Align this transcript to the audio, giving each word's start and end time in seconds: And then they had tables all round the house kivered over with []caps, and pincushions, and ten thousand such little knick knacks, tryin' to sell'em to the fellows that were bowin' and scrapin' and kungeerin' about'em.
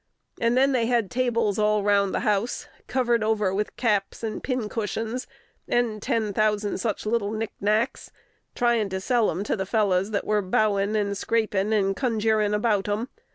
And 0.39 0.57
then 0.57 0.71
they 0.71 0.87
had 0.87 1.11
tables 1.11 1.59
all 1.59 1.83
round 1.83 2.11
the 2.11 2.21
house 2.21 2.65
kivered 2.87 3.21
over 3.23 3.53
with 3.53 3.71
[]caps, 3.77 4.23
and 4.23 4.41
pincushions, 4.43 5.27
and 5.67 6.01
ten 6.01 6.33
thousand 6.33 6.79
such 6.79 7.05
little 7.05 7.29
knick 7.31 7.51
knacks, 7.61 8.09
tryin' 8.55 8.89
to 8.89 8.95
sell'em 8.99 9.43
to 9.43 9.55
the 9.55 9.63
fellows 9.67 10.09
that 10.09 10.25
were 10.25 10.41
bowin' 10.41 10.95
and 10.95 11.15
scrapin' 11.15 11.71
and 11.71 11.95
kungeerin' 11.95 12.55
about'em. 12.55 13.09